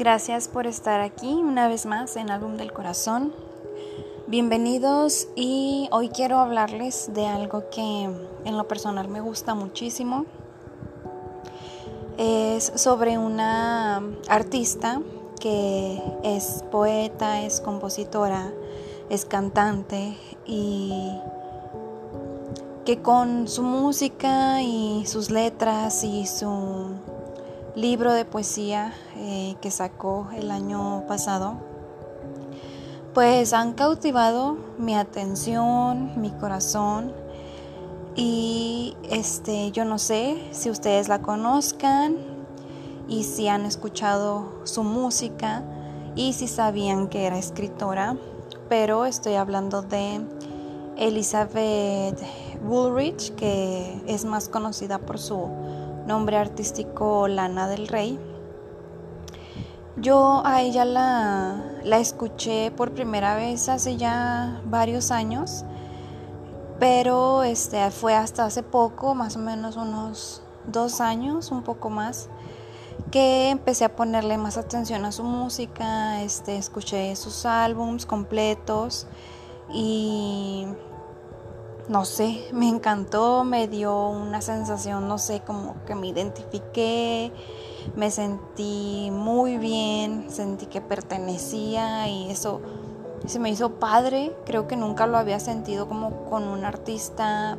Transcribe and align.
Gracias 0.00 0.48
por 0.48 0.66
estar 0.66 1.02
aquí 1.02 1.28
una 1.28 1.68
vez 1.68 1.84
más 1.84 2.16
en 2.16 2.30
Álbum 2.30 2.56
del 2.56 2.72
Corazón. 2.72 3.34
Bienvenidos 4.28 5.28
y 5.36 5.90
hoy 5.92 6.08
quiero 6.08 6.38
hablarles 6.38 7.12
de 7.12 7.26
algo 7.26 7.68
que 7.68 8.08
en 8.46 8.56
lo 8.56 8.66
personal 8.66 9.08
me 9.08 9.20
gusta 9.20 9.54
muchísimo. 9.54 10.24
Es 12.16 12.72
sobre 12.76 13.18
una 13.18 14.02
artista 14.26 15.02
que 15.38 16.02
es 16.24 16.64
poeta, 16.70 17.42
es 17.42 17.60
compositora, 17.60 18.50
es 19.10 19.26
cantante 19.26 20.16
y 20.46 21.12
que 22.86 23.02
con 23.02 23.48
su 23.48 23.62
música 23.62 24.62
y 24.62 25.04
sus 25.04 25.28
letras 25.28 26.04
y 26.04 26.26
su 26.26 26.86
libro 27.74 28.12
de 28.12 28.24
poesía 28.24 28.92
eh, 29.16 29.56
que 29.60 29.70
sacó 29.70 30.28
el 30.34 30.50
año 30.50 31.04
pasado, 31.06 31.54
pues 33.14 33.52
han 33.52 33.74
cautivado 33.74 34.56
mi 34.78 34.94
atención, 34.96 36.20
mi 36.20 36.30
corazón 36.30 37.12
y 38.16 38.96
este 39.08 39.70
yo 39.72 39.84
no 39.84 39.98
sé 39.98 40.48
si 40.52 40.70
ustedes 40.70 41.08
la 41.08 41.22
conozcan 41.22 42.16
y 43.08 43.24
si 43.24 43.48
han 43.48 43.64
escuchado 43.64 44.52
su 44.64 44.84
música 44.84 45.62
y 46.16 46.32
si 46.32 46.48
sabían 46.48 47.08
que 47.08 47.26
era 47.26 47.38
escritora, 47.38 48.16
pero 48.68 49.04
estoy 49.04 49.34
hablando 49.34 49.82
de 49.82 50.20
Elizabeth 50.96 52.20
Woolrich, 52.64 53.34
que 53.34 54.00
es 54.06 54.24
más 54.24 54.48
conocida 54.48 54.98
por 54.98 55.18
su 55.18 55.48
nombre 56.06 56.36
artístico 56.36 57.28
Lana 57.28 57.68
del 57.68 57.88
Rey. 57.88 58.18
Yo 59.96 60.42
a 60.44 60.62
ella 60.62 60.84
la, 60.84 61.62
la 61.82 61.98
escuché 61.98 62.70
por 62.70 62.92
primera 62.92 63.34
vez 63.34 63.68
hace 63.68 63.96
ya 63.96 64.62
varios 64.64 65.10
años, 65.10 65.64
pero 66.78 67.42
este, 67.42 67.90
fue 67.90 68.14
hasta 68.14 68.46
hace 68.46 68.62
poco, 68.62 69.14
más 69.14 69.36
o 69.36 69.40
menos 69.40 69.76
unos 69.76 70.42
dos 70.66 71.00
años, 71.00 71.50
un 71.50 71.62
poco 71.62 71.90
más, 71.90 72.28
que 73.10 73.50
empecé 73.50 73.84
a 73.84 73.96
ponerle 73.96 74.38
más 74.38 74.56
atención 74.56 75.04
a 75.04 75.12
su 75.12 75.24
música, 75.24 76.22
este, 76.22 76.56
escuché 76.56 77.14
sus 77.16 77.44
álbums 77.44 78.06
completos 78.06 79.06
y 79.72 80.66
no 81.90 82.04
sé, 82.04 82.44
me 82.52 82.68
encantó, 82.68 83.42
me 83.42 83.66
dio 83.66 84.08
una 84.10 84.40
sensación, 84.40 85.08
no 85.08 85.18
sé, 85.18 85.40
como 85.40 85.74
que 85.86 85.96
me 85.96 86.06
identifiqué, 86.06 87.32
me 87.96 88.12
sentí 88.12 89.10
muy 89.10 89.58
bien, 89.58 90.30
sentí 90.30 90.66
que 90.66 90.80
pertenecía 90.80 92.08
y 92.08 92.30
eso 92.30 92.60
se 93.26 93.40
me 93.40 93.50
hizo 93.50 93.80
padre, 93.80 94.32
creo 94.46 94.68
que 94.68 94.76
nunca 94.76 95.08
lo 95.08 95.18
había 95.18 95.40
sentido 95.40 95.88
como 95.88 96.26
con 96.30 96.44
un 96.44 96.64
artista 96.64 97.58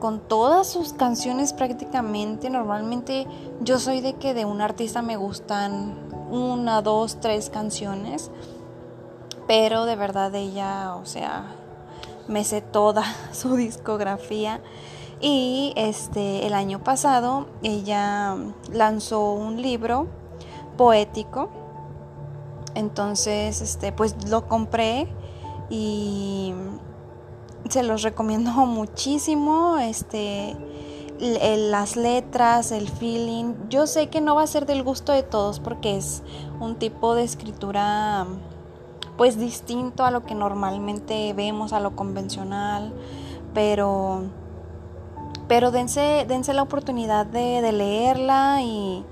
con 0.00 0.20
todas 0.20 0.66
sus 0.66 0.94
canciones 0.94 1.52
prácticamente, 1.52 2.48
normalmente 2.48 3.26
yo 3.60 3.78
soy 3.78 4.00
de 4.00 4.14
que 4.14 4.32
de 4.32 4.46
un 4.46 4.62
artista 4.62 5.02
me 5.02 5.18
gustan 5.18 5.98
una, 6.30 6.80
dos, 6.80 7.20
tres 7.20 7.50
canciones, 7.50 8.30
pero 9.46 9.84
de 9.84 9.96
verdad 9.96 10.34
ella, 10.34 10.94
o 10.94 11.04
sea, 11.04 11.54
me 12.28 12.44
sé 12.44 12.60
toda 12.60 13.04
su 13.32 13.56
discografía 13.56 14.60
y 15.20 15.72
este 15.76 16.46
el 16.46 16.54
año 16.54 16.84
pasado 16.84 17.46
ella 17.62 18.36
lanzó 18.72 19.32
un 19.32 19.60
libro 19.60 20.06
poético 20.76 21.48
entonces 22.74 23.60
este 23.60 23.90
pues 23.90 24.28
lo 24.28 24.46
compré 24.46 25.08
y 25.70 26.54
se 27.68 27.82
los 27.82 28.02
recomiendo 28.02 28.50
muchísimo 28.66 29.78
este 29.78 30.56
las 31.20 31.96
letras, 31.96 32.72
el 32.72 32.88
feeling. 32.88 33.54
Yo 33.68 33.86
sé 33.86 34.08
que 34.08 34.20
no 34.20 34.36
va 34.36 34.42
a 34.42 34.46
ser 34.46 34.66
del 34.66 34.82
gusto 34.82 35.12
de 35.12 35.22
todos 35.22 35.60
porque 35.60 35.96
es 35.96 36.22
un 36.60 36.76
tipo 36.76 37.14
de 37.14 37.24
escritura 37.24 38.26
pues 39.18 39.36
distinto 39.36 40.04
a 40.04 40.12
lo 40.12 40.24
que 40.24 40.36
normalmente 40.36 41.34
vemos, 41.34 41.72
a 41.72 41.80
lo 41.80 41.96
convencional, 41.96 42.92
pero, 43.52 44.22
pero 45.48 45.72
dense, 45.72 46.24
dense 46.28 46.54
la 46.54 46.62
oportunidad 46.62 47.26
de, 47.26 47.72
leerla 47.72 48.62
y, 48.62 49.04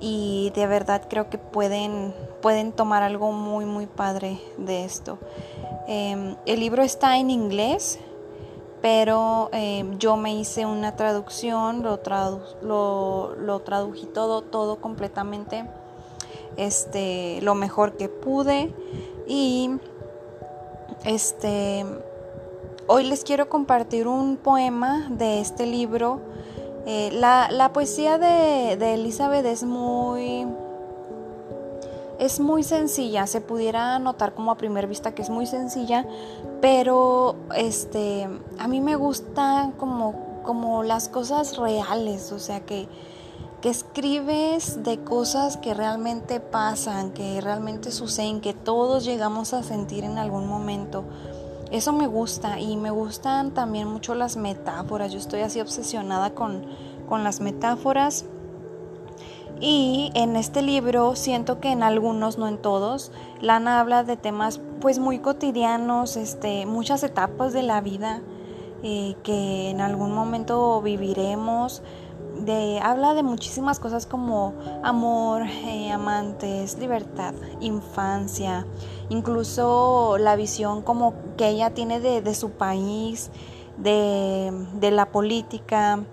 y, 0.00 0.50
de 0.54 0.66
verdad 0.66 1.02
creo 1.08 1.28
que 1.28 1.36
pueden, 1.36 2.14
pueden 2.40 2.72
tomar 2.72 3.02
algo 3.02 3.30
muy, 3.30 3.66
muy 3.66 3.86
padre 3.86 4.40
de 4.56 4.86
esto. 4.86 5.18
Em, 5.86 6.36
el 6.46 6.58
libro 6.58 6.82
está 6.82 7.18
en 7.18 7.28
inglés, 7.28 8.00
pero 8.80 9.50
em, 9.52 9.98
yo 9.98 10.16
me 10.16 10.34
hice 10.34 10.64
una 10.64 10.96
traducción, 10.96 11.82
lo, 11.82 12.00
lo, 12.62 13.34
lo 13.36 13.60
tradují 13.60 14.06
todo, 14.06 14.40
todo 14.40 14.76
completamente 14.76 15.66
este, 16.56 17.40
lo 17.42 17.54
mejor 17.54 17.98
que 17.98 18.08
pude. 18.08 18.72
Y 19.26 19.70
este 21.04 21.84
hoy 22.86 23.04
les 23.04 23.24
quiero 23.24 23.48
compartir 23.48 24.06
un 24.08 24.36
poema 24.36 25.08
de 25.10 25.40
este 25.40 25.66
libro. 25.66 26.20
Eh, 26.86 27.10
la, 27.12 27.70
poesía 27.72 28.16
de, 28.16 28.76
de, 28.76 28.94
Elizabeth 28.94 29.44
es 29.44 29.64
muy 29.64 30.46
es 32.18 32.40
muy 32.40 32.62
sencilla, 32.62 33.26
se 33.26 33.40
pudiera 33.40 33.98
notar 33.98 34.34
como 34.34 34.50
a 34.50 34.56
primera 34.56 34.86
vista 34.86 35.14
que 35.14 35.22
es 35.22 35.28
muy 35.28 35.46
sencilla, 35.46 36.06
pero 36.60 37.36
este 37.54 38.28
a 38.58 38.68
mí 38.68 38.80
me 38.80 38.96
gustan 38.96 39.72
como, 39.72 40.42
como 40.44 40.82
las 40.82 41.08
cosas 41.08 41.56
reales, 41.56 42.32
o 42.32 42.38
sea 42.38 42.60
que 42.60 42.88
que 43.60 43.70
escribes 43.70 44.82
de 44.84 45.02
cosas 45.02 45.56
que 45.56 45.74
realmente 45.74 46.40
pasan, 46.40 47.12
que 47.12 47.40
realmente 47.40 47.90
suceden, 47.90 48.40
que 48.40 48.54
todos 48.54 49.04
llegamos 49.04 49.54
a 49.54 49.62
sentir 49.62 50.04
en 50.04 50.18
algún 50.18 50.46
momento. 50.46 51.04
Eso 51.70 51.92
me 51.92 52.06
gusta 52.06 52.60
y 52.60 52.76
me 52.76 52.90
gustan 52.90 53.52
también 53.52 53.88
mucho 53.88 54.14
las 54.14 54.36
metáforas. 54.36 55.12
Yo 55.12 55.18
estoy 55.18 55.40
así 55.40 55.60
obsesionada 55.60 56.34
con, 56.34 56.64
con 57.08 57.24
las 57.24 57.40
metáforas. 57.40 58.26
Y 59.58 60.12
en 60.14 60.36
este 60.36 60.60
libro 60.60 61.16
siento 61.16 61.60
que 61.60 61.72
en 61.72 61.82
algunos, 61.82 62.36
no 62.36 62.46
en 62.46 62.58
todos, 62.58 63.10
Lana 63.40 63.80
habla 63.80 64.04
de 64.04 64.18
temas 64.18 64.60
pues 64.80 64.98
muy 64.98 65.18
cotidianos, 65.18 66.16
este, 66.18 66.66
muchas 66.66 67.02
etapas 67.02 67.54
de 67.54 67.62
la 67.62 67.80
vida 67.80 68.20
eh, 68.82 69.16
que 69.22 69.70
en 69.70 69.80
algún 69.80 70.12
momento 70.12 70.82
viviremos 70.82 71.82
habla 72.82 73.14
de 73.14 73.22
muchísimas 73.22 73.78
cosas 73.78 74.06
como 74.06 74.54
amor, 74.82 75.42
eh, 75.42 75.90
amantes, 75.90 76.78
libertad, 76.78 77.34
infancia, 77.60 78.66
incluso 79.08 80.16
la 80.18 80.36
visión 80.36 80.82
como 80.82 81.14
que 81.36 81.48
ella 81.48 81.70
tiene 81.70 82.00
de, 82.00 82.34
su 82.34 82.50
país, 82.50 83.30
de, 83.78 84.90
la 84.90 85.10
política. 85.10 86.04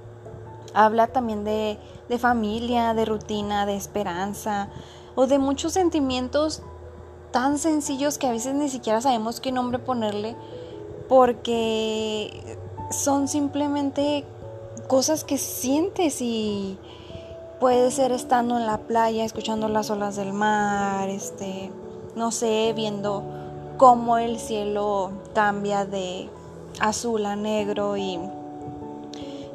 Habla 0.74 1.08
también 1.08 1.44
de 1.44 1.78
familia, 2.20 2.94
de 2.94 3.06
rutina, 3.06 3.66
de 3.66 3.76
esperanza 3.76 4.70
o 5.16 5.28
de 5.28 5.40
muchos 5.40 5.74
sentimientos 5.74 6.64
tan 7.32 7.58
sencillos 7.58 8.18
que 8.18 8.28
a 8.28 8.32
veces 8.32 8.54
ni 8.54 8.70
siquiera 8.70 9.02
sabemos 9.02 9.40
qué 9.40 9.52
nombre 9.52 9.80
ponerle 9.80 10.36
porque 11.10 12.58
son 12.92 13.28
simplemente 13.28 14.26
cosas 14.94 15.24
que 15.24 15.40
sientes 15.40 16.22
y 16.22 16.78
puede 17.60 17.90
ser 17.90 18.12
estando 18.12 18.60
en 18.60 18.68
la 18.68 18.78
playa, 18.78 19.26
escuchando 19.26 19.68
las 19.68 19.90
olas 19.90 20.16
del 20.16 20.34
mar, 20.34 21.10
este, 21.10 21.72
no 22.16 22.30
sé, 22.30 22.74
viendo 22.76 23.24
cómo 23.78 24.20
el 24.20 24.38
cielo 24.38 25.10
cambia 25.34 25.86
de 25.86 26.30
azul 26.80 27.26
a 27.26 27.36
negro 27.36 27.98
y, 27.98 28.20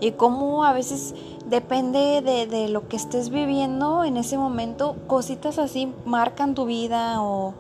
y 0.01 0.11
cómo 0.11 0.65
a 0.65 0.73
veces 0.73 1.15
depende 1.47 2.21
de, 2.21 2.49
de, 2.49 2.67
lo 2.67 2.89
que 2.89 2.97
estés 2.97 3.31
viviendo 3.31 4.03
en 4.03 4.17
ese 4.17 4.39
momento, 4.39 4.97
cositas 5.07 5.61
así 5.61 5.95
marcan 6.05 6.57
tu 6.57 6.65
vida 6.65 7.23
o, 7.23 7.55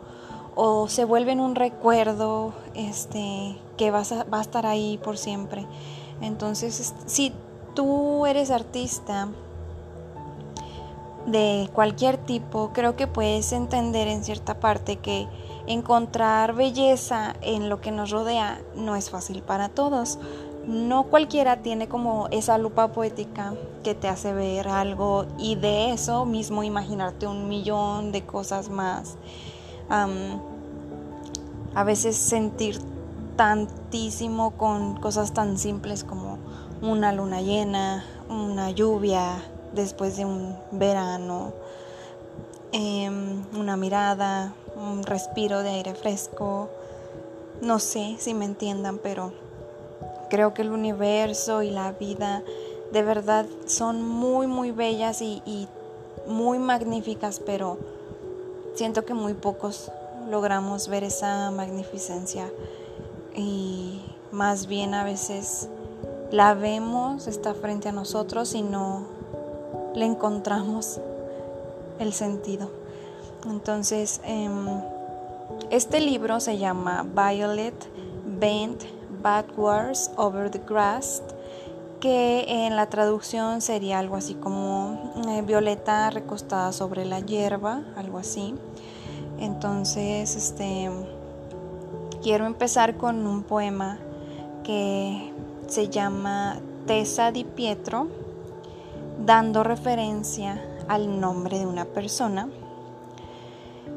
o 0.57 0.89
se 0.89 1.05
vuelven 1.05 1.39
un 1.39 1.55
recuerdo 1.55 2.55
este, 2.75 3.57
que 3.77 3.93
vas 3.93 4.11
a, 4.11 4.25
va 4.25 4.39
a 4.39 4.43
estar 4.43 4.67
ahí 4.67 4.99
por 5.01 5.17
siempre. 5.17 5.65
Entonces, 6.21 6.93
si 7.07 7.33
tú 7.79 8.27
eres 8.27 8.51
artista 8.51 9.29
de 11.27 11.71
cualquier 11.73 12.17
tipo, 12.17 12.73
creo 12.73 12.97
que 12.97 13.07
puedes 13.07 13.53
entender 13.53 14.09
en 14.09 14.25
cierta 14.25 14.59
parte 14.59 14.97
que 14.97 15.29
encontrar 15.69 16.57
belleza 16.57 17.37
en 17.41 17.69
lo 17.69 17.81
que 17.81 17.93
nos 17.93 18.11
rodea 18.11 18.61
no 18.75 18.97
es 18.97 19.11
fácil 19.11 19.43
para 19.43 19.69
todos. 19.69 20.19
no 20.67 21.05
cualquiera 21.05 21.63
tiene 21.63 21.87
como 21.87 22.27
esa 22.33 22.59
lupa 22.59 22.89
poética 22.89 23.55
que 23.85 23.95
te 23.95 24.09
hace 24.09 24.33
ver 24.33 24.67
algo 24.67 25.27
y 25.39 25.55
de 25.55 25.93
eso 25.93 26.25
mismo 26.25 26.65
imaginarte 26.65 27.29
un 27.29 27.47
millón 27.47 28.11
de 28.11 28.27
cosas 28.27 28.71
más. 28.71 29.19
a 29.89 31.85
veces 31.85 32.17
sentir 32.17 32.81
tantísimo 33.37 34.51
con 34.57 34.97
cosas 34.97 35.33
tan 35.33 35.59
simples 35.59 36.03
como 36.03 36.38
una 36.83 37.13
luna 37.13 37.41
llena, 37.41 38.05
una 38.29 38.71
lluvia 38.71 39.43
después 39.73 40.17
de 40.17 40.25
un 40.25 40.57
verano, 40.73 41.53
em, 42.73 43.45
una 43.59 43.77
mirada, 43.77 44.55
un 44.77 45.03
respiro 45.03 45.63
de 45.63 45.71
aire 45.71 45.95
fresco. 45.95 46.69
No 47.63 47.79
sé 47.79 48.17
si 48.19 48.35
me 48.35 48.45
entiendan, 48.45 48.99
pero 48.99 49.33
Creo 50.29 50.53
que 50.53 50.61
el 50.61 50.73
universo 50.73 51.63
y 51.63 51.71
la 51.71 51.93
vida 51.93 52.43
de 52.93 53.03
verdad 53.03 53.47
son 53.67 54.03
muy, 54.07 54.47
muy 54.47 54.73
bellas 54.73 55.23
y, 55.23 55.69
muy 56.27 56.59
magníficas, 56.59 57.41
pero 57.41 57.79
siento 58.75 59.07
que 59.07 59.15
muy 59.15 59.33
pocos 59.33 59.91
logramos 60.29 60.89
ver 60.89 61.03
esa 61.03 61.51
magnificencia 61.51 62.51
y 63.35 64.03
más 64.31 64.67
bien 64.67 64.93
a 64.93 65.05
veces 65.05 65.71
la 66.31 66.55
vemos, 66.55 67.27
está 67.27 67.55
frente 67.55 67.89
a 67.89 67.93
nosotros 67.93 68.55
y 68.55 68.63
no 68.63 69.07
le 69.95 70.05
encontramos 70.05 71.01
el 71.99 72.13
sentido. 72.13 72.71
Entonces, 73.49 74.21
em, 74.25 74.67
este 75.71 76.01
libro 76.01 76.41
se 76.41 76.59
llama 76.59 77.07
Violet 77.15 77.75
Bent 78.39 78.83
Backwards 79.23 80.11
Over 80.17 80.51
the 80.51 80.61
Grass, 80.67 81.23
que 82.01 82.45
en 82.67 82.77
la 82.77 82.89
traducción 82.89 83.61
sería 83.61 83.99
algo 83.99 84.17
así 84.17 84.35
como 84.35 85.13
eh, 85.29 85.43
Violeta 85.43 86.11
recostada 86.11 86.73
sobre 86.73 87.05
la 87.05 87.21
hierba, 87.21 87.83
algo 87.97 88.19
así. 88.19 88.55
Entonces, 89.41 90.37
este 90.37 90.91
quiero 92.23 92.47
empezar 92.47 92.97
con 92.97 93.27
un 93.27 93.43
poema 93.43 93.99
que 94.65 95.33
se 95.69 95.89
llama 95.89 96.57
Tessa 96.87 97.31
di 97.31 97.45
Pietro, 97.45 98.09
dando 99.25 99.63
referencia 99.63 100.61
al 100.89 101.21
nombre 101.21 101.59
de 101.59 101.67
una 101.67 101.85
persona 101.85 102.49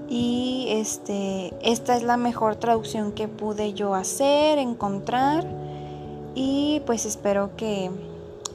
y 0.09 0.65
este, 0.67 1.53
esta 1.61 1.95
es 1.95 2.03
la 2.03 2.17
mejor 2.17 2.57
traducción 2.57 3.13
que 3.13 3.29
pude 3.29 3.73
yo 3.73 3.95
hacer, 3.95 4.57
encontrar 4.57 5.47
y 6.35 6.81
pues 6.85 7.05
espero 7.05 7.55
que, 7.55 7.89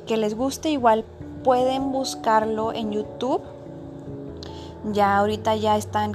que 0.07 0.19
les 0.19 0.37
guste. 0.37 0.69
Igual 0.69 1.07
pueden 1.43 1.93
buscarlo 1.93 2.75
en 2.75 2.93
YouTube. 2.93 3.41
Ya 4.93 5.17
ahorita 5.17 5.57
ya 5.57 5.79
están 5.79 6.15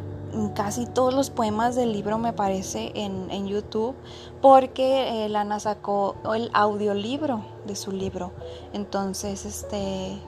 casi 0.55 0.85
todos 0.85 1.13
los 1.13 1.29
poemas 1.29 1.75
del 1.75 1.91
libro 1.91 2.17
me 2.17 2.33
parece 2.33 2.91
en, 2.95 3.29
en 3.31 3.47
YouTube 3.47 3.95
porque 4.41 5.25
eh, 5.25 5.29
Lana 5.29 5.59
sacó 5.59 6.15
el 6.33 6.49
audiolibro 6.53 7.43
de 7.65 7.75
su 7.75 7.91
libro 7.91 8.31
entonces 8.73 9.45
este 9.45 10.19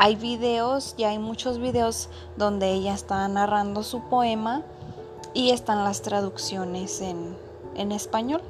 hay 0.00 0.14
videos, 0.14 0.94
ya 0.96 1.08
hay 1.08 1.18
muchos 1.18 1.58
videos 1.58 2.08
donde 2.36 2.72
ella 2.72 2.94
está 2.94 3.26
narrando 3.26 3.82
su 3.82 4.00
poema 4.02 4.62
y 5.34 5.50
están 5.50 5.82
las 5.82 6.02
traducciones 6.02 7.00
en, 7.00 7.36
español. 7.92 8.40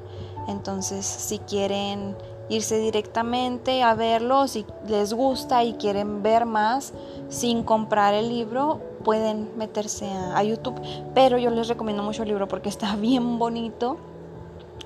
Entonces, 0.46 1.06
si 1.06 1.38
quieren 1.38 2.16
irse 2.50 2.78
directamente 2.78 3.82
a 3.82 3.94
verlo, 3.94 4.46
si 4.46 4.66
les 4.86 5.14
gusta 5.14 5.64
y 5.64 5.74
quieren 5.74 6.22
ver 6.22 6.44
más 6.44 6.92
sin 7.30 7.62
comprar 7.62 8.12
el 8.12 8.28
libro, 8.28 8.80
pueden 8.98 9.50
meterse 9.56 10.10
a, 10.10 10.42
YouTube. 10.42 10.80
Pero 11.14 11.38
yo 11.38 11.50
les 11.50 11.68
recomiendo 11.68 12.02
mucho 12.02 12.22
el 12.22 12.28
libro 12.28 12.48
porque 12.48 12.68
está 12.68 12.96
bien 12.96 13.38
bonito. 13.38 13.96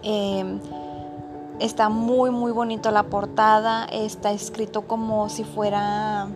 Em, 0.03 0.59
está 1.61 1.89
muy 1.89 2.31
muy 2.31 2.53
bonito 2.53 2.91
la 2.91 3.05
portada. 3.05 3.85
Está 3.85 4.33
escrito 4.33 4.83
como 4.83 5.29
si 5.29 5.45
fuera 5.45 6.29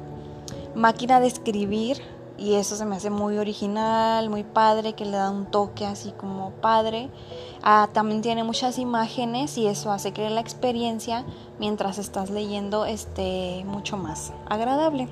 máquina 0.75 1.20
de 1.20 1.26
escribir 1.26 2.02
y 2.38 2.55
eso 2.55 2.76
se 2.76 2.84
me 2.84 2.96
hace 2.96 3.11
muy 3.11 3.38
original, 3.38 4.28
muy 4.28 4.44
padre, 4.44 4.93
que 4.93 5.05
le 5.05 5.12
da 5.12 5.31
un 5.31 5.46
toque 5.46 5.87
así 5.87 6.12
como 6.12 6.50
padre. 6.50 7.08
Ah, 7.62 7.88
también 7.93 8.20
tiene 8.20 8.44
muchas 8.44 8.78
imágenes 8.78 9.56
y 9.56 9.67
eso 9.67 9.90
hace 9.90 10.12
que 10.12 10.28
la 10.28 10.40
experiencia 10.40 11.25
mientras 11.58 11.99
estás 11.99 12.31
leyendo 12.31 12.84
esté 12.84 13.64
mucho 13.67 13.96
más 13.96 14.32
agradable. 14.49 15.08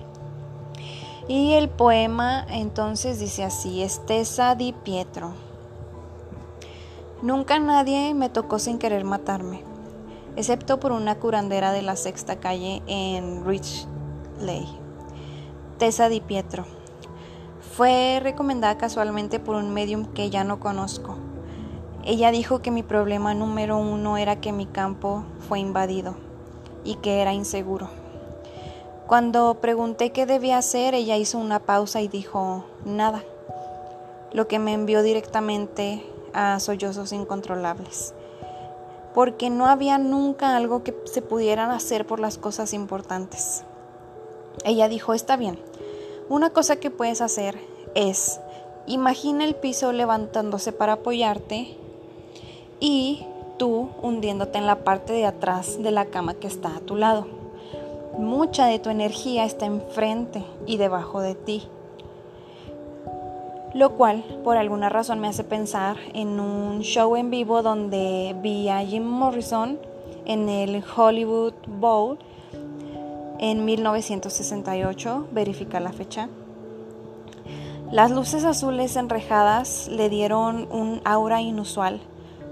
Y 1.26 1.54
el 1.54 1.70
poema 1.70 2.44
entonces 2.50 3.18
dice 3.18 3.44
así, 3.44 3.82
Estesa 3.82 4.54
di 4.54 4.74
Pietro. 4.74 5.32
Nunca 7.22 7.58
nadie 7.58 8.12
me 8.12 8.28
tocó 8.28 8.58
sin 8.58 8.78
querer 8.78 9.04
matarme, 9.04 9.62
excepto 10.36 10.78
por 10.78 10.92
una 10.92 11.14
curandera 11.14 11.72
de 11.72 11.80
la 11.80 11.96
sexta 11.96 12.36
calle 12.36 12.82
en 12.86 13.46
Richley. 13.46 14.68
Tessa 15.78 16.10
Di 16.10 16.20
Pietro. 16.20 16.66
Fue 17.74 18.20
recomendada 18.22 18.76
casualmente 18.76 19.40
por 19.40 19.56
un 19.56 19.72
medium 19.72 20.04
que 20.04 20.28
ya 20.28 20.44
no 20.44 20.60
conozco. 20.60 21.16
Ella 22.04 22.30
dijo 22.30 22.60
que 22.60 22.70
mi 22.70 22.82
problema 22.82 23.32
número 23.32 23.78
uno 23.78 24.18
era 24.18 24.42
que 24.42 24.52
mi 24.52 24.66
campo 24.66 25.24
fue 25.48 25.60
invadido 25.60 26.16
y 26.84 26.96
que 26.96 27.22
era 27.22 27.32
inseguro. 27.32 28.03
Cuando 29.06 29.58
pregunté 29.60 30.12
qué 30.12 30.24
debía 30.24 30.56
hacer, 30.56 30.94
ella 30.94 31.18
hizo 31.18 31.36
una 31.36 31.58
pausa 31.58 32.00
y 32.00 32.08
dijo 32.08 32.64
nada, 32.86 33.22
lo 34.32 34.48
que 34.48 34.58
me 34.58 34.72
envió 34.72 35.02
directamente 35.02 36.02
a 36.32 36.58
sollozos 36.58 37.12
incontrolables, 37.12 38.14
porque 39.14 39.50
no 39.50 39.66
había 39.66 39.98
nunca 39.98 40.56
algo 40.56 40.82
que 40.82 40.96
se 41.04 41.20
pudieran 41.20 41.70
hacer 41.70 42.06
por 42.06 42.18
las 42.18 42.38
cosas 42.38 42.72
importantes. 42.72 43.62
Ella 44.64 44.88
dijo, 44.88 45.12
está 45.12 45.36
bien, 45.36 45.58
una 46.30 46.48
cosa 46.48 46.76
que 46.76 46.90
puedes 46.90 47.20
hacer 47.20 47.58
es, 47.94 48.40
imagina 48.86 49.44
el 49.44 49.54
piso 49.54 49.92
levantándose 49.92 50.72
para 50.72 50.94
apoyarte 50.94 51.76
y 52.80 53.26
tú 53.58 53.90
hundiéndote 54.00 54.56
en 54.56 54.66
la 54.66 54.82
parte 54.82 55.12
de 55.12 55.26
atrás 55.26 55.82
de 55.82 55.90
la 55.90 56.06
cama 56.06 56.32
que 56.32 56.46
está 56.46 56.74
a 56.74 56.80
tu 56.80 56.96
lado. 56.96 57.43
Mucha 58.18 58.66
de 58.66 58.78
tu 58.78 58.90
energía 58.90 59.44
está 59.44 59.66
enfrente 59.66 60.44
y 60.66 60.76
debajo 60.76 61.20
de 61.20 61.34
ti. 61.34 61.68
Lo 63.74 63.96
cual 63.96 64.22
por 64.44 64.56
alguna 64.56 64.88
razón 64.88 65.18
me 65.18 65.28
hace 65.28 65.42
pensar 65.42 65.96
en 66.12 66.38
un 66.38 66.80
show 66.80 67.16
en 67.16 67.30
vivo 67.30 67.62
donde 67.62 68.36
vi 68.40 68.68
a 68.68 68.84
Jim 68.84 69.04
Morrison 69.04 69.78
en 70.26 70.48
el 70.48 70.82
Hollywood 70.96 71.54
Bowl 71.66 72.18
en 73.38 73.64
1968, 73.64 75.28
verifica 75.32 75.80
la 75.80 75.92
fecha. 75.92 76.28
Las 77.90 78.10
luces 78.10 78.44
azules 78.44 78.96
enrejadas 78.96 79.88
le 79.88 80.08
dieron 80.08 80.68
un 80.70 81.00
aura 81.04 81.42
inusual, 81.42 82.00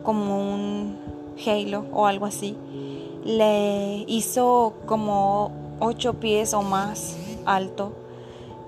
como 0.03 0.55
un 0.55 0.97
halo 1.47 1.87
o 1.93 2.07
algo 2.07 2.27
así. 2.27 2.57
Le 3.25 4.05
hizo 4.09 4.75
como 4.87 5.53
ocho 5.81 6.15
pies 6.15 6.55
o 6.55 6.63
más 6.63 7.17
alto 7.45 7.93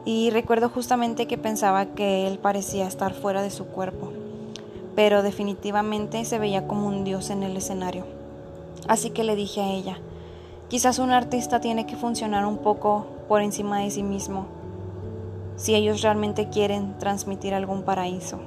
y 0.05 0.31
recuerdo 0.31 0.69
justamente 0.69 1.27
que 1.27 1.39
pensaba 1.39 1.87
que 1.87 2.27
él 2.27 2.39
parecía 2.39 2.87
estar 2.87 3.15
fuera 3.15 3.43
de 3.43 3.51
su 3.51 3.67
cuerpo, 3.67 4.13
pero 4.95 5.23
definitivamente 5.23 6.25
se 6.25 6.39
veía 6.39 6.67
como 6.67 6.87
un 6.87 7.05
dios 7.05 7.31
en 7.31 7.43
el 7.43 7.57
escenario. 7.57 8.05
Así 8.87 9.11
que 9.11 9.25
le 9.25 9.35
dije 9.35 9.61
a 9.61 9.71
ella, 9.71 9.99
Quizás 10.69 10.99
un 10.99 11.13
artista 11.13 11.61
tiene 11.61 11.87
que 11.87 11.95
funcionar 11.95 12.47
un 12.47 12.59
poco 12.59 13.07
por 13.29 13.43
encima 13.43 13.81
de 13.81 13.91
sí 13.91 14.03
mismo, 14.03 14.47
si 15.57 15.75
ellos 15.75 16.01
realmente 16.01 16.49
quieren 16.49 16.99
transmitir 16.99 17.53
algún 17.55 17.83
paraíso. 17.83 18.41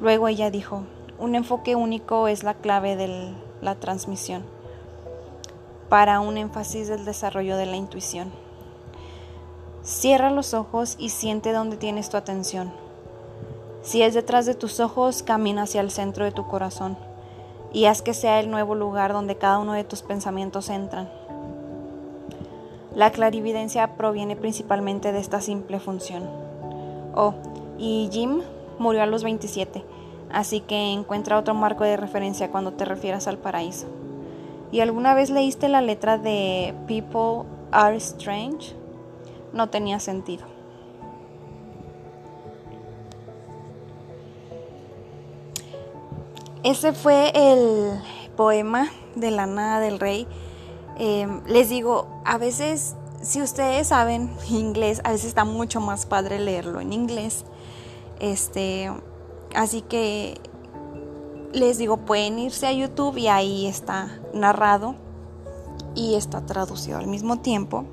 Luego 0.00 0.28
ella 0.28 0.50
dijo, 0.50 0.84
un 1.18 1.34
enfoque 1.34 1.74
único 1.74 2.28
es 2.28 2.44
la 2.44 2.54
clave 2.54 2.96
de 2.96 3.34
la 3.60 3.74
transmisión 3.74 4.44
para 5.92 6.20
un 6.20 6.38
énfasis 6.38 6.88
del 6.88 7.04
desarrollo 7.04 7.58
de 7.58 7.66
la 7.66 7.76
intuición. 7.76 8.32
Cierra 9.82 10.30
los 10.30 10.54
ojos 10.54 10.96
y 10.98 11.10
siente 11.10 11.52
dónde 11.52 11.76
tienes 11.76 12.08
tu 12.08 12.16
atención. 12.16 12.72
Si 13.82 14.00
es 14.00 14.14
detrás 14.14 14.46
de 14.46 14.54
tus 14.54 14.80
ojos, 14.80 15.22
camina 15.22 15.64
hacia 15.64 15.82
el 15.82 15.90
centro 15.90 16.24
de 16.24 16.32
tu 16.32 16.46
corazón 16.46 16.96
y 17.74 17.84
haz 17.84 18.00
que 18.00 18.14
sea 18.14 18.40
el 18.40 18.50
nuevo 18.50 18.74
lugar 18.74 19.12
donde 19.12 19.36
cada 19.36 19.58
uno 19.58 19.74
de 19.74 19.84
tus 19.84 20.00
pensamientos 20.00 20.70
entran. 20.70 21.10
La 22.94 23.12
clarividencia 23.12 23.94
proviene 23.98 24.34
principalmente 24.34 25.12
de 25.12 25.18
esta 25.18 25.42
simple 25.42 25.78
función. 25.78 26.22
Oh, 27.14 27.34
y 27.76 28.08
Jim 28.10 28.40
murió 28.78 29.02
a 29.02 29.06
los 29.06 29.24
27, 29.24 29.84
así 30.32 30.60
que 30.60 30.94
encuentra 30.94 31.38
otro 31.38 31.52
marco 31.52 31.84
de 31.84 31.98
referencia 31.98 32.50
cuando 32.50 32.72
te 32.72 32.86
refieras 32.86 33.28
al 33.28 33.36
paraíso. 33.36 33.88
¿Y 34.72 34.80
alguna 34.80 35.12
vez 35.14 35.28
leíste 35.28 35.68
la 35.68 35.82
letra 35.82 36.16
de 36.16 36.74
People 36.88 37.46
Are 37.70 37.94
Strange? 37.98 38.74
No 39.52 39.68
tenía 39.68 40.00
sentido. 40.00 40.46
Ese 46.64 46.94
fue 46.94 47.32
el 47.34 48.00
poema 48.34 48.90
de 49.14 49.30
la 49.30 49.44
nada 49.44 49.78
del 49.78 50.00
rey. 50.00 50.26
Em, 50.96 51.42
les 51.46 51.68
digo, 51.68 52.06
a 52.24 52.38
veces, 52.38 52.96
si 53.20 53.42
ustedes 53.42 53.88
saben 53.88 54.34
inglés, 54.48 55.02
a 55.04 55.10
veces 55.10 55.26
está 55.26 55.44
mucho 55.44 55.82
más 55.82 56.06
padre 56.06 56.38
leerlo 56.40 56.80
en 56.80 56.94
inglés. 56.94 57.44
Este, 58.20 58.90
así 59.54 59.82
que 59.82 60.40
les 61.52 61.76
digo, 61.76 61.98
pueden 61.98 62.38
irse 62.38 62.66
a 62.66 62.72
YouTube 62.72 63.18
y 63.18 63.28
ahí 63.28 63.66
está 63.66 64.21
narrado 64.32 64.94
y 65.94 66.14
está 66.14 66.44
traducido 66.46 66.98
al 66.98 67.06
mismo 67.06 67.40
tiempo. 67.40 67.84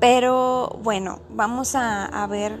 Pero 0.00 0.78
bueno, 0.82 1.20
vamos 1.30 1.74
a, 1.74 2.26
ver 2.28 2.60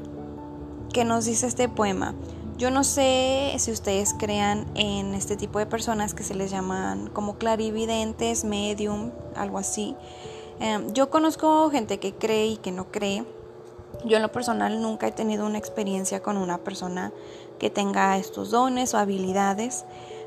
qué 0.92 1.04
nos 1.04 1.26
dice 1.26 1.46
este 1.46 1.68
poema. 1.68 2.14
Yo 2.56 2.70
no 2.70 2.84
sé 2.84 3.54
si 3.58 3.70
ustedes 3.70 4.14
crean 4.18 4.66
en 4.74 5.14
este 5.14 5.36
tipo 5.36 5.58
de 5.58 5.66
personas 5.66 6.14
que 6.14 6.22
se 6.22 6.34
les 6.34 6.50
llaman 6.50 7.08
como 7.08 7.36
clarividentes, 7.36 8.44
medium, 8.44 9.10
algo 9.34 9.58
así. 9.58 9.94
Em, 10.58 10.90
yo 10.94 11.10
conozco 11.10 11.68
gente 11.70 11.98
que 11.98 12.14
cree 12.14 12.46
y 12.46 12.56
que 12.56 12.72
no 12.72 12.90
cree. 12.90 13.26
Yo 14.06 14.16
en 14.16 14.22
lo 14.22 14.32
personal 14.32 14.80
nunca 14.80 15.06
he 15.06 15.12
tenido 15.12 15.44
una 15.44 15.58
experiencia 15.58 16.22
con 16.22 16.38
una 16.38 16.58
persona 16.58 17.12
que 17.58 17.68
tenga 17.68 18.16
estos 18.16 18.50
dones 18.50 18.94
o 18.94 18.98
habilidades, 18.98 19.84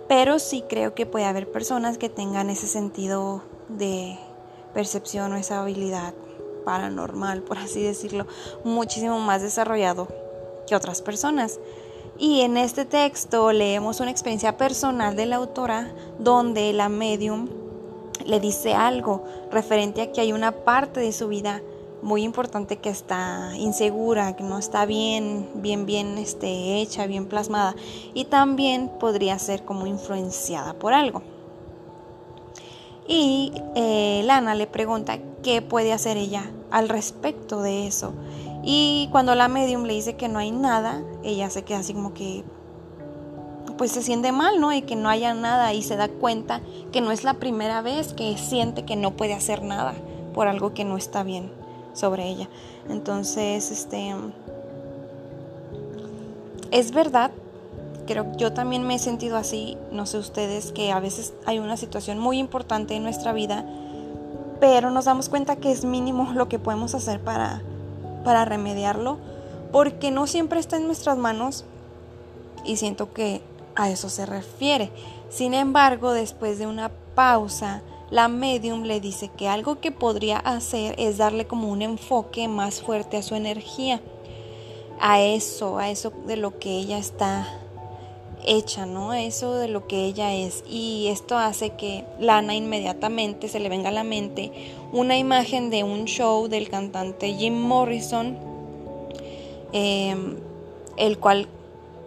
pero 0.10 0.40
sí 0.40 0.64
creo 0.68 0.96
que 0.96 1.06
puede 1.06 1.26
haber 1.26 1.50
personas 1.50 2.00
que 2.00 2.10
tengan 2.10 2.50
ese 2.50 2.68
sentido 2.68 3.44
de 3.70 4.18
percepción 4.74 5.32
o 5.32 5.38
esa 5.38 5.62
habilidad 5.62 6.16
paranormal, 6.66 7.44
por 7.44 7.60
así 7.60 7.82
decirlo, 7.84 8.26
muchísimo 8.64 9.20
más 9.20 9.44
desarrollado 9.44 10.08
que 10.68 10.76
otras 10.76 11.04
personas. 11.04 11.60
Y 12.18 12.42
en 12.42 12.58
este 12.58 12.86
texto 12.86 13.52
leemos 13.54 14.00
una 14.00 14.10
experiencia 14.10 14.58
personal 14.58 15.16
de 15.16 15.28
la 15.28 15.38
autora 15.38 15.94
donde 16.18 16.74
la 16.74 16.90
medium 16.90 17.48
le 18.26 18.40
dice 18.40 18.74
algo 18.74 19.24
referente 19.52 20.02
a 20.02 20.12
que 20.12 20.22
hay 20.22 20.34
una 20.34 20.52
parte 20.52 21.00
de 21.00 21.14
su 21.14 21.28
vida 21.28 21.62
muy 22.02 22.24
importante 22.24 22.78
que 22.78 22.90
está 22.90 23.52
insegura, 23.58 24.36
que 24.36 24.44
no 24.44 24.58
está 24.58 24.86
bien, 24.86 25.50
bien, 25.56 25.86
bien 25.86 26.18
este, 26.18 26.82
hecha, 26.82 27.08
bien 27.08 27.26
plasmada 27.26 27.76
y 28.14 28.26
también 28.26 28.90
podría 29.00 29.38
ser 29.40 29.66
como 29.66 29.88
influenciada 29.88 30.74
por 30.74 30.94
algo. 30.94 31.22
Y 33.08 33.52
eh, 33.76 34.22
Lana 34.26 34.56
le 34.56 34.68
pregunta 34.68 35.18
qué 35.42 35.62
puede 35.62 35.94
hacer 35.94 36.18
ella 36.18 36.52
al 36.72 36.90
respecto 36.90 37.62
de 37.62 37.88
eso. 37.88 38.14
Y 38.64 39.10
cuando 39.12 39.36
la 39.36 39.48
medium 39.48 39.84
le 39.84 39.94
dice 39.94 40.16
que 40.16 40.28
no 40.28 40.40
hay 40.40 40.52
nada, 40.52 41.02
ella 41.24 41.50
se 41.50 41.64
queda 41.64 41.80
así 41.80 41.94
como 41.94 42.14
que 42.14 42.44
pues 43.78 43.92
se 43.92 44.04
siente 44.04 44.34
mal, 44.34 44.60
¿no? 44.60 44.74
Y 44.74 44.82
que 44.82 44.98
no 44.98 45.08
haya 45.08 45.34
nada 45.34 45.74
y 45.74 45.82
se 45.82 45.96
da 45.96 46.10
cuenta 46.10 46.62
que 46.92 47.00
no 47.00 47.12
es 47.12 47.24
la 47.24 47.36
primera 47.36 47.82
vez 47.82 48.14
que 48.14 48.38
siente 48.38 48.84
que 48.84 48.98
no 48.98 49.12
puede 49.12 49.34
hacer 49.34 49.64
nada 49.64 49.94
por 50.34 50.48
algo 50.48 50.74
que 50.74 50.84
no 50.84 50.98
está 50.98 51.24
bien 51.24 51.59
sobre 51.94 52.28
ella. 52.28 52.48
Entonces, 52.90 53.72
este 53.72 54.16
es 56.72 56.92
verdad, 56.92 57.32
creo 58.06 58.32
que 58.32 58.38
yo 58.38 58.54
también 58.54 58.84
me 58.84 58.96
he 58.96 59.00
sentido 59.00 59.38
así, 59.38 59.78
no 59.92 60.06
sé 60.06 60.18
ustedes, 60.18 60.72
que 60.72 60.92
a 60.92 61.00
veces 61.00 61.34
hay 61.46 61.60
una 61.60 61.78
situación 61.78 62.20
muy 62.20 62.38
importante 62.38 62.96
en 62.96 63.04
nuestra 63.04 63.34
vida, 63.34 63.66
pero 64.60 64.92
nos 64.92 65.06
damos 65.06 65.30
cuenta 65.30 65.56
que 65.56 65.72
es 65.72 65.86
mínimo 65.86 66.32
lo 66.34 66.48
que 66.48 66.60
podemos 66.60 66.94
hacer 66.94 67.20
para, 67.20 67.62
para 68.24 68.46
remediarlo, 68.46 69.18
porque 69.72 70.12
no 70.12 70.28
siempre 70.28 70.60
está 70.60 70.78
en 70.78 70.86
nuestras 70.86 71.18
manos 71.18 71.66
y 72.66 72.78
siento 72.78 73.14
que 73.14 73.42
a 73.76 73.90
eso 73.90 74.10
se 74.10 74.26
refiere. 74.26 74.92
Sin 75.30 75.54
embargo, 75.54 76.12
después 76.12 76.60
de 76.60 76.68
una 76.68 76.92
pausa, 77.16 77.82
la 78.12 78.28
medium 78.28 78.84
le 78.84 79.00
dice 79.00 79.30
que 79.30 79.48
algo 79.48 79.80
que 79.80 79.92
podría 79.92 80.38
hacer 80.38 80.96
es 80.98 81.18
darle 81.18 81.46
como 81.46 81.70
un 81.70 81.82
enfoque 81.82 82.48
más 82.48 82.82
fuerte 82.82 83.18
a 83.18 83.22
su 83.22 83.36
energía, 83.36 84.02
a 85.00 85.22
eso, 85.22 85.78
a 85.78 85.90
eso 85.90 86.12
de 86.26 86.36
lo 86.36 86.58
que 86.60 86.72
ella 86.72 86.98
está 86.98 87.48
hecha, 88.46 88.86
¿no? 88.86 89.12
A 89.12 89.22
eso 89.22 89.54
de 89.54 89.68
lo 89.68 89.86
que 89.88 90.06
ella 90.06 90.34
es. 90.34 90.64
Y 90.68 91.08
esto 91.10 91.38
hace 91.38 91.72
que 91.72 92.06
Lana 92.20 92.56
inmediatamente 92.56 93.48
se 93.48 93.60
le 93.60 93.70
venga 93.70 93.90
a 93.90 93.94
la 93.94 94.04
mente 94.04 94.52
una 94.92 95.18
imagen 95.18 95.70
de 95.70 95.84
un 95.84 96.06
show 96.06 96.48
del 96.48 96.70
cantante 96.70 97.34
Jim 97.34 97.60
Morrison, 97.60 98.38
em, 99.72 100.38
el 100.98 101.20
cual 101.20 101.48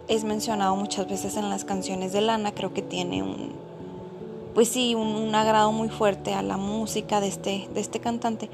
es 0.09 0.25
mencionado 0.25 0.75
muchas 0.75 1.07
veces 1.07 1.37
en 1.37 1.49
las 1.49 1.63
canciones 1.63 2.11
de 2.11 2.19
Lana, 2.19 2.51
creo 2.53 2.73
que 2.73 2.81
tiene 2.81 3.23
un, 3.23 3.62
pues 4.53 4.69
sí, 4.69 4.95
un, 4.95 5.33
agrado 5.33 5.71
muy 5.71 5.89
fuerte 5.89 6.33
a 6.33 6.41
la 6.41 6.57
música 6.57 7.19
de 7.19 7.27
este, 7.27 7.67
de 7.73 7.81
este 7.81 7.99
cantante. 7.99 8.49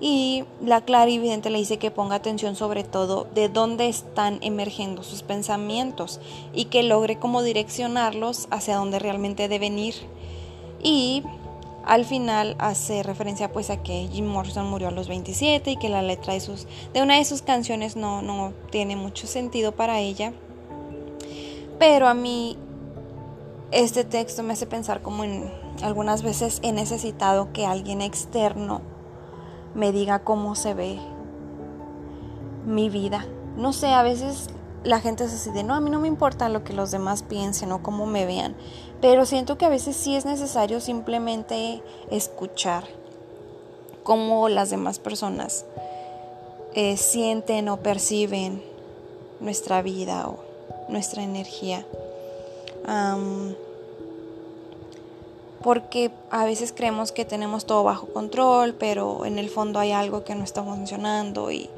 Y 0.00 0.44
la 0.60 0.80
clarividente 0.80 1.50
le 1.50 1.58
dice 1.58 1.78
que 1.78 1.90
ponga 1.90 2.16
atención 2.16 2.56
sobre 2.56 2.82
todo 2.82 3.26
de 3.34 3.48
dónde 3.48 3.88
están 3.88 4.38
emergiendo 4.42 5.02
sus 5.02 5.22
pensamientos 5.22 6.20
y 6.52 6.66
que 6.66 6.82
logre 6.82 7.18
como 7.18 7.42
direccionarlos 7.42 8.48
hacia 8.50 8.76
donde 8.76 8.98
realmente 8.98 9.48
deben 9.48 9.78
ir. 9.78 9.94
Y 10.82 11.22
al 11.84 12.04
final 12.04 12.56
hace 12.58 13.02
referencia 13.02 13.52
pues 13.52 13.70
a 13.70 13.82
que 13.82 14.08
Jim 14.10 14.26
Morrison 14.26 14.68
murió 14.68 14.88
a 14.88 14.90
los 14.90 15.06
27 15.06 15.70
y 15.70 15.76
que 15.76 15.88
la 15.88 16.02
letra 16.02 16.34
de, 16.34 16.40
sus, 16.40 16.66
de 16.92 17.02
una 17.02 17.18
de 17.18 17.24
sus 17.24 17.42
canciones 17.42 17.94
no, 17.94 18.20
no 18.20 18.52
tiene 18.70 18.96
mucho 18.96 19.26
sentido 19.26 19.72
para 19.72 20.00
ella. 20.00 20.32
Pero 21.78 22.08
a 22.08 22.14
mí 22.14 22.56
este 23.74 24.04
texto 24.04 24.42
me 24.44 24.52
hace 24.52 24.66
pensar 24.66 25.02
como 25.02 25.24
en 25.24 25.50
algunas 25.82 26.22
veces 26.22 26.60
he 26.62 26.72
necesitado 26.72 27.52
que 27.52 27.66
alguien 27.66 28.00
externo 28.00 28.80
me 29.74 29.90
diga 29.90 30.20
cómo 30.20 30.54
se 30.54 30.74
ve 30.74 31.00
mi 32.64 32.88
vida. 32.88 33.26
No 33.56 33.72
sé, 33.72 33.88
a 33.88 34.04
veces 34.04 34.48
la 34.84 35.00
gente 35.00 35.24
es 35.24 35.32
así 35.32 35.50
de, 35.50 35.64
no, 35.64 35.74
a 35.74 35.80
mí 35.80 35.90
no 35.90 35.98
me 35.98 36.06
importa 36.06 36.48
lo 36.48 36.62
que 36.62 36.72
los 36.72 36.92
demás 36.92 37.24
piensen 37.24 37.72
o 37.72 37.82
cómo 37.82 38.06
me 38.06 38.26
vean, 38.26 38.54
pero 39.00 39.26
siento 39.26 39.58
que 39.58 39.64
a 39.64 39.70
veces 39.70 39.96
sí 39.96 40.14
es 40.14 40.24
necesario 40.24 40.80
simplemente 40.80 41.82
escuchar 42.10 42.84
cómo 44.04 44.48
las 44.48 44.70
demás 44.70 45.00
personas 45.00 45.64
eh, 46.74 46.96
sienten 46.96 47.68
o 47.68 47.78
perciben 47.78 48.62
nuestra 49.40 49.82
vida 49.82 50.28
o 50.28 50.38
nuestra 50.88 51.24
energía 51.24 51.84
porque 55.64 56.10
a 56.30 56.44
veces 56.44 56.74
creemos 56.76 57.10
que 57.10 57.24
tenemos 57.24 57.64
todo 57.64 57.82
bajo 57.84 58.06
control, 58.08 58.74
pero 58.74 59.24
en 59.24 59.38
el 59.38 59.48
fondo 59.48 59.78
hay 59.78 59.92
algo 59.92 60.22
que 60.22 60.34
no 60.34 60.44
está 60.44 60.62
funcionando 60.62 61.50
y 61.50 61.70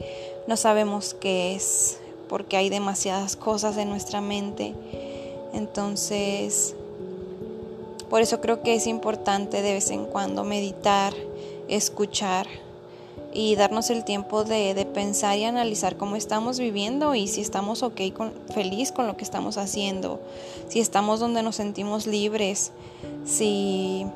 no 0.49 0.57
sabemos 0.57 1.14
qué 1.14 1.55
es, 1.55 2.00
porque 2.28 2.57
hay 2.57 2.69
demasiadas 2.69 3.37
cosas 3.37 3.76
en 3.76 3.88
nuestra 3.88 4.21
mente. 4.21 4.75
Entonces, 5.52 6.75
por 8.11 8.23
eso 8.23 8.40
creo 8.40 8.61
que 8.61 8.75
es 8.75 8.88
importante 8.88 9.62
de 9.62 9.75
vez 9.75 9.93
en 9.93 10.07
cuando 10.07 10.43
meditar, 10.43 11.14
escuchar 11.69 12.49
y 13.33 13.55
darnos 13.55 13.90
el 13.90 14.02
tiempo 14.05 14.43
de, 14.43 14.87
pensar 14.95 15.38
y 15.38 15.45
analizar 15.45 15.97
cómo 15.97 16.16
estamos 16.16 16.59
viviendo 16.59 17.14
y 17.14 17.28
si 17.28 17.40
estamos 17.40 17.85
ok, 17.85 18.00
con, 18.16 18.33
feliz 18.52 18.90
con 18.90 19.07
lo 19.07 19.16
que 19.16 19.25
estamos 19.25 19.59
haciendo, 19.59 20.19
si 20.69 20.81
estamos 20.81 21.21
donde 21.21 21.43
nos 21.43 21.55
sentimos 21.55 22.07
libres, 22.07 22.73
si 23.26 24.06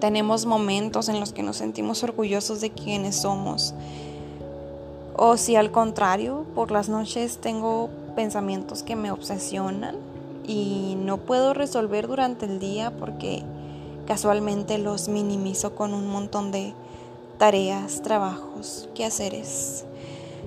tenemos 0.00 0.46
momentos 0.46 1.08
en 1.08 1.20
los 1.20 1.32
que 1.32 1.42
nos 1.42 1.56
sentimos 1.56 2.02
orgullosos 2.02 2.60
de 2.60 2.70
quienes 2.70 3.16
somos, 3.16 3.74
o 5.16 5.36
si 5.36 5.56
al 5.56 5.70
contrario, 5.70 6.44
por 6.54 6.70
las 6.70 6.88
noches 6.88 7.38
tengo 7.38 7.88
pensamientos 8.14 8.82
que 8.82 8.96
me 8.96 9.10
obsesionan 9.10 9.96
y 10.46 10.96
no 10.98 11.16
puedo 11.18 11.54
resolver 11.54 12.06
durante 12.06 12.46
el 12.46 12.58
día 12.58 12.90
porque 12.90 13.42
casualmente 14.06 14.78
los 14.78 15.08
minimizo 15.08 15.74
con 15.74 15.94
un 15.94 16.06
montón 16.06 16.52
de 16.52 16.74
tareas, 17.38 18.02
trabajos, 18.02 18.88
quehaceres. 18.94 19.84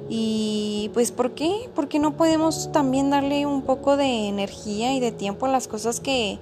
Y 0.07 0.89
pues 0.93 1.11
¿por 1.11 1.31
qué? 1.31 1.69
¿Por 1.75 1.87
qué 1.87 1.99
no 1.99 2.13
podemos 2.15 2.71
también 2.71 3.09
darle 3.09 3.45
un 3.45 3.61
poco 3.61 3.97
de 3.97 4.27
energía 4.27 4.93
y 4.93 4.99
de 4.99 5.11
tiempo 5.11 5.45
a 5.45 5.49
las 5.49 5.67
cosas 5.67 5.99
que, 5.99 6.39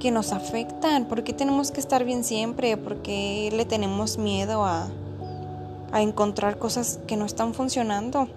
que 0.00 0.10
nos 0.10 0.32
afectan? 0.32 1.06
¿Por 1.06 1.24
qué 1.24 1.32
tenemos 1.32 1.70
que 1.70 1.80
estar 1.80 2.04
bien 2.04 2.24
siempre? 2.24 2.76
¿Por 2.76 2.96
qué 3.02 3.50
le 3.52 3.64
tenemos 3.64 4.18
miedo 4.18 4.64
a, 4.64 4.88
a 5.92 6.02
encontrar 6.02 6.58
cosas 6.58 6.98
que 7.06 7.16
no 7.16 7.24
están 7.24 7.54
funcionando? 7.54 8.28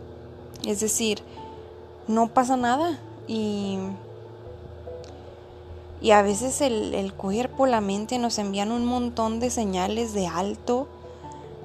Es 0.66 0.80
decir, 0.80 1.22
no 2.08 2.28
pasa 2.28 2.56
nada 2.58 3.00
y 3.28 3.80
Y 6.02 6.12
a 6.12 6.22
veces 6.22 6.62
el, 6.62 6.94
el 6.94 7.14
cuerpo, 7.14 7.66
la 7.66 7.82
mente 7.82 8.20
nos 8.20 8.38
envían 8.38 8.72
un 8.72 8.86
montón 8.86 9.40
de 9.40 9.50
señales 9.50 10.14
de 10.14 10.28
alto, 10.28 10.88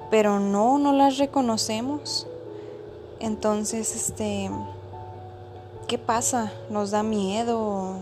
pero 0.09 0.39
no, 0.39 0.79
no 0.79 0.93
las 0.93 1.19
reconocemos. 1.19 2.25
Entonces, 3.19 3.95
este, 3.95 4.49
¿qué 5.87 5.99
pasa? 5.99 6.51
¿Nos 6.71 6.89
da 6.89 7.03
miedo? 7.03 7.99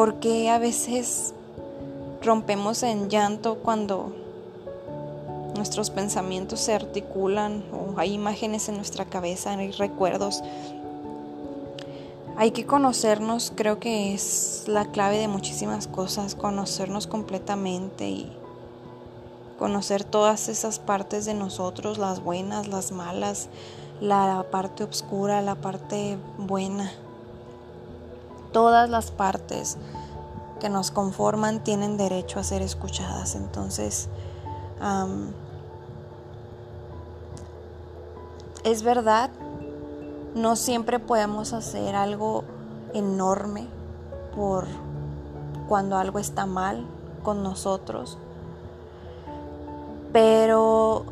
Porque 0.00 0.48
a 0.48 0.58
veces 0.58 1.34
rompemos 2.22 2.82
en 2.84 3.10
llanto 3.10 3.56
cuando 3.56 4.14
nuestros 5.54 5.90
pensamientos 5.90 6.60
se 6.60 6.72
articulan 6.72 7.62
o 7.70 8.00
hay 8.00 8.14
imágenes 8.14 8.70
en 8.70 8.76
nuestra 8.76 9.04
cabeza, 9.04 9.52
hay 9.52 9.72
recuerdos. 9.72 10.42
Hay 12.38 12.52
que 12.52 12.64
conocernos, 12.64 13.52
creo 13.54 13.78
que 13.78 14.14
es 14.14 14.64
la 14.68 14.86
clave 14.86 15.18
de 15.18 15.28
muchísimas 15.28 15.86
cosas, 15.86 16.34
conocernos 16.34 17.06
completamente 17.06 18.08
y 18.08 18.32
conocer 19.58 20.04
todas 20.04 20.48
esas 20.48 20.78
partes 20.78 21.26
de 21.26 21.34
nosotros, 21.34 21.98
las 21.98 22.24
buenas, 22.24 22.68
las 22.68 22.90
malas, 22.90 23.50
la 24.00 24.46
parte 24.50 24.82
oscura, 24.82 25.42
la 25.42 25.56
parte 25.56 26.16
buena. 26.38 26.90
Todas 28.52 28.90
las 28.90 29.10
partes 29.10 29.76
que 30.60 30.68
nos 30.68 30.90
conforman 30.90 31.62
tienen 31.64 31.96
derecho 31.96 32.38
a 32.38 32.44
ser 32.44 32.62
escuchadas. 32.62 33.34
Entonces, 33.34 34.08
es 38.64 38.82
verdad, 38.82 39.30
no 40.34 40.56
siempre 40.56 40.98
podemos 40.98 41.52
hacer 41.52 41.94
algo 41.94 42.44
enorme 42.92 43.66
por 44.34 44.66
cuando 45.68 45.96
algo 45.96 46.18
está 46.18 46.46
mal 46.46 46.84
con 47.22 47.42
nosotros 47.42 48.18
pero 50.12 51.04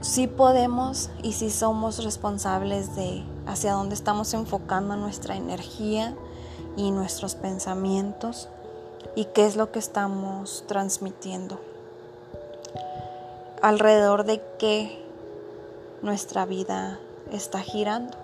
sí 0.00 0.26
podemos 0.26 1.10
y 1.22 1.32
sí 1.32 1.50
somos 1.50 2.04
responsables 2.04 2.94
de 2.94 3.24
hacia 3.46 3.72
dónde 3.72 3.94
estamos 3.94 4.32
enfocando 4.34 4.96
nuestra 4.96 5.36
energía 5.36 6.14
y 6.76 6.90
nuestros 6.90 7.34
pensamientos 7.34 8.48
y 9.14 9.26
qué 9.26 9.46
es 9.46 9.56
lo 9.56 9.72
que 9.72 9.78
estamos 9.78 10.64
transmitiendo. 10.66 11.60
Alrededor 13.62 14.24
de 14.24 14.42
qué 14.58 15.04
nuestra 16.02 16.46
vida 16.46 17.00
está 17.32 17.60
girando. 17.60 18.16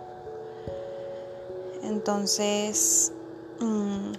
Entonces, 1.83 3.13
mm, 3.61 4.13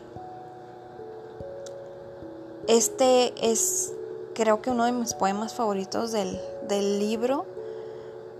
este 2.68 3.34
es 3.42 3.94
creo 4.36 4.62
que 4.62 4.70
uno 4.70 4.86
de 4.86 4.92
mis 4.92 5.16
poemas 5.16 5.56
favoritos 5.56 6.12
del, 6.12 7.00
libro, 7.00 7.46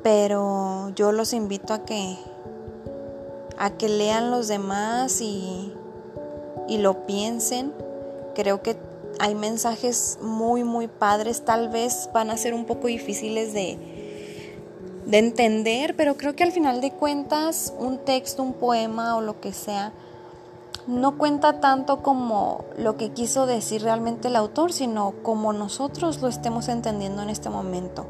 pero 0.04 0.92
yo 0.96 1.12
los 1.12 1.34
invito 1.34 1.74
a 1.74 1.86
que, 1.86 2.18
a 3.58 3.72
que 3.72 3.90
lean 3.90 4.32
los 4.32 4.48
demás 4.48 5.22
y, 5.22 5.74
y 6.68 6.78
lo 6.78 7.06
piensen. 7.06 7.74
Creo 8.34 8.62
que 8.62 8.78
hay 9.20 9.36
mensajes 9.36 10.18
muy, 10.22 10.64
muy 10.64 10.88
padres, 10.88 11.46
tal 11.46 11.70
vez 11.70 12.10
van 12.14 12.30
a 12.30 12.38
ser 12.38 12.54
un 12.54 12.66
poco 12.66 12.88
difíciles 12.88 13.54
de, 13.54 13.78
de 15.06 15.18
entender, 15.18 15.96
pero 15.96 16.18
creo 16.18 16.36
que 16.36 16.44
al 16.44 16.52
final 16.52 16.82
de 16.82 16.92
cuentas 16.92 17.74
un 17.80 18.00
texto, 18.00 18.44
un 18.44 18.54
poema 18.54 19.16
o 19.16 19.22
lo 19.22 19.40
que 19.40 19.54
sea, 19.54 19.94
no 20.88 21.18
cuenta 21.18 21.60
tanto 21.60 22.04
como 22.04 22.66
lo 22.78 22.98
que 22.98 23.12
quiso 23.12 23.46
decir 23.46 23.82
realmente 23.82 24.28
el 24.28 24.36
autor, 24.36 24.72
sino 24.72 25.14
como 25.24 25.54
nosotros 25.54 26.22
lo 26.22 26.28
estemos 26.28 26.68
entendiendo 26.68 27.24
en 27.24 27.30
este 27.30 27.50
momento. 27.50 28.06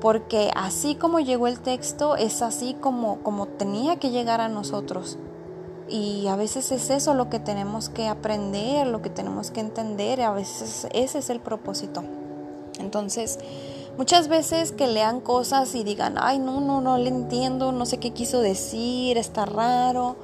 Porque 0.00 0.50
así 0.54 0.94
como 0.94 1.20
llegó 1.20 1.46
el 1.46 1.60
texto, 1.60 2.16
es 2.16 2.42
así 2.42 2.74
como, 2.74 3.22
como 3.22 3.46
tenía 3.46 3.96
que 3.96 4.10
llegar 4.10 4.40
a 4.40 4.48
nosotros. 4.48 5.18
Y 5.88 6.26
a 6.28 6.36
veces 6.36 6.72
es 6.72 6.88
eso 6.90 7.14
lo 7.14 7.28
que 7.28 7.38
tenemos 7.38 7.88
que 7.88 8.06
aprender, 8.08 8.86
lo 8.86 9.02
que 9.02 9.10
tenemos 9.10 9.50
que 9.50 9.60
entender, 9.60 10.22
a 10.22 10.32
veces 10.32 10.86
ese 10.92 11.18
es 11.18 11.30
el 11.30 11.40
propósito. 11.40 12.04
Entonces, 12.78 13.38
muchas 13.98 14.28
veces 14.28 14.72
que 14.72 14.86
lean 14.86 15.20
cosas 15.20 15.74
y 15.74 15.84
digan, 15.84 16.14
ay, 16.18 16.38
no, 16.38 16.60
no, 16.60 16.80
no 16.80 16.96
le 16.96 17.08
entiendo, 17.08 17.72
no 17.72 17.84
sé 17.84 17.98
qué 17.98 18.12
quiso 18.12 18.40
decir, 18.40 19.18
está 19.18 19.44
raro 19.44 20.16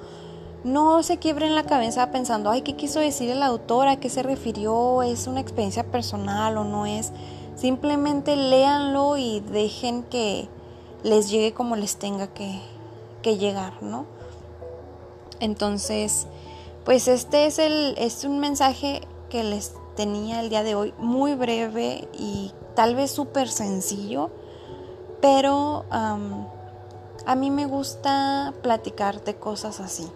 no 0.67 1.05
se 1.05 1.19
quiebren 1.19 1.55
la 1.55 1.63
cabeza 1.63 2.11
pensando, 2.11 2.51
ay, 2.51 2.63
¿qué 2.63 2.75
quiso 2.75 2.99
decir 2.99 3.31
el 3.31 3.45
autor? 3.45 3.87
¿A 3.87 3.97
qué 3.97 4.11
se 4.11 4.25
refirió? 4.25 5.05
¿Es 5.05 5.29
una 5.29 5.41
experiencia 5.41 5.85
personal 5.85 6.59
o 6.59 6.65
no 6.65 6.87
es? 6.87 7.13
Simplemente 7.57 8.37
léanlo 8.37 9.17
y 9.17 9.41
dejen 9.41 10.03
que 10.05 10.49
les 11.03 11.31
llegue 11.31 11.55
como 11.55 11.75
les 11.75 11.97
tenga 11.97 12.27
que, 12.29 12.61
que 13.23 13.39
llegar, 13.39 13.83
¿no? 13.83 14.05
Entonces, 15.41 16.27
pues 16.85 17.09
este 17.09 17.47
es, 17.47 17.59
el, 17.59 17.95
es 17.99 18.25
un 18.25 18.39
mensaje 18.39 19.01
que 19.31 19.43
les 19.43 19.75
tenía 19.97 20.41
el 20.41 20.51
día 20.51 20.63
de 20.63 20.75
hoy, 20.75 20.95
muy 20.99 21.35
breve 21.35 22.09
y 22.13 22.53
tal 22.75 22.95
vez 22.95 23.11
súper 23.11 23.49
sencillo, 23.49 24.31
pero 25.21 25.85
a 25.91 27.35
mí 27.35 27.51
me 27.51 27.67
gusta 27.67 28.53
platicar 28.63 29.25
de 29.25 29.35
cosas 29.37 29.81
así 29.81 30.07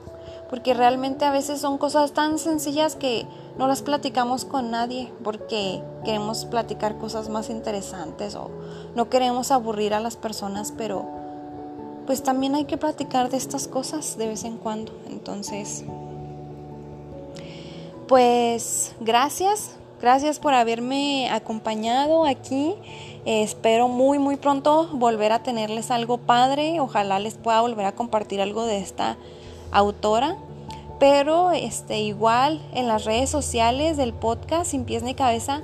porque 0.50 0.74
realmente 0.74 1.24
a 1.24 1.30
veces 1.30 1.60
son 1.60 1.78
cosas 1.78 2.12
tan 2.12 2.38
sencillas 2.38 2.96
que 2.96 3.24
no 3.58 3.66
las 3.66 3.82
platicamos 3.82 4.44
con 4.44 4.70
nadie 4.70 5.12
porque 5.22 5.82
queremos 6.04 6.44
platicar 6.44 6.98
cosas 6.98 7.28
más 7.28 7.50
interesantes 7.50 8.34
o 8.34 8.50
no 8.94 9.08
queremos 9.08 9.50
aburrir 9.50 9.94
a 9.94 10.00
las 10.00 10.16
personas, 10.16 10.72
pero 10.76 11.06
pues 12.06 12.22
también 12.22 12.54
hay 12.54 12.64
que 12.64 12.76
platicar 12.76 13.30
de 13.30 13.36
estas 13.36 13.68
cosas 13.68 14.18
de 14.18 14.26
vez 14.26 14.44
en 14.44 14.56
cuando. 14.56 14.92
Entonces, 15.08 15.84
pues 18.08 18.92
gracias, 19.00 19.76
gracias 20.00 20.40
por 20.40 20.54
haberme 20.54 21.30
acompañado 21.30 22.24
aquí. 22.24 22.74
espero 23.26 23.86
muy 23.86 24.18
muy 24.18 24.36
pronto 24.36 24.88
volver 24.94 25.30
a 25.30 25.42
tenerles 25.42 25.90
algo 25.90 26.18
padre. 26.18 26.80
Ojalá 26.80 27.18
les 27.18 27.34
pueda 27.34 27.60
volver 27.60 27.86
a 27.86 27.92
compartir 27.92 28.40
algo 28.40 28.64
de 28.64 28.78
esta 28.78 29.16
autora, 29.70 30.36
pero 31.00 31.50
este, 31.50 32.02
igual 32.02 32.60
en 32.74 32.86
las 32.86 33.06
redes 33.06 33.30
sociales 33.30 33.96
del 33.96 34.12
podcast 34.12 34.70
Sin 34.70 34.84
Pies 34.84 35.02
ni 35.02 35.14
Cabeza 35.14 35.62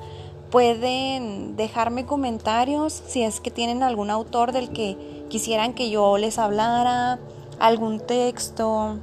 pueden 0.50 1.56
dejarme 1.56 2.06
comentarios 2.06 3.02
si 3.06 3.22
es 3.22 3.40
que 3.40 3.50
tienen 3.50 3.82
algún 3.82 4.10
autor 4.10 4.52
del 4.52 4.70
que 4.70 5.26
quisieran 5.28 5.74
que 5.74 5.90
yo 5.90 6.16
les 6.16 6.38
hablara, 6.38 7.18
algún 7.58 8.00
texto. 8.00 8.96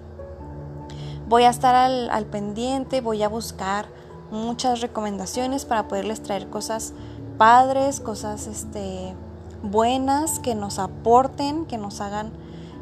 Voy 1.27 1.43
a 1.43 1.51
estar 1.51 1.75
al, 1.75 2.25
pendiente, 2.25 3.01
voy 3.01 3.21
a 3.21 3.29
buscar 3.29 3.85
muchas 4.31 4.81
recomendaciones 4.81 5.65
para 5.65 5.87
poderles 5.87 6.23
traer 6.23 6.49
cosas 6.49 6.93
padres, 7.37 7.99
cosas 7.99 8.47
este, 8.47 9.13
buenas 9.61 10.39
que 10.39 10.55
nos 10.55 10.79
aporten, 10.79 11.67
que 11.67 11.77
nos 11.77 12.01
hagan 12.01 12.31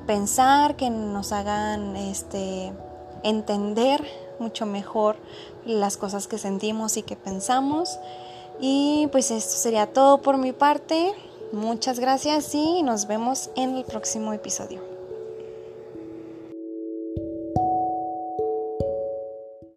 pensar, 0.07 0.77
que 0.77 0.89
nos 0.89 1.33
hagan 1.33 1.97
este, 1.97 2.71
entender 3.23 4.05
mucho 4.39 4.65
mejor 4.65 5.17
las 5.65 5.97
cosas 5.97 6.27
que 6.27 6.37
sentimos 6.37 6.97
y 6.97 7.03
que 7.03 7.15
pensamos. 7.15 7.99
Y 8.59 9.07
pues 9.11 9.31
esto 9.31 9.55
sería 9.55 9.87
todo 9.87 10.21
por 10.21 10.37
mi 10.37 10.51
parte. 10.51 11.13
Muchas 11.51 11.99
gracias 11.99 12.53
y 12.55 12.83
nos 12.83 13.07
vemos 13.07 13.49
en 13.55 13.75
el 13.75 13.83
próximo 13.83 14.33
episodio. 14.33 14.90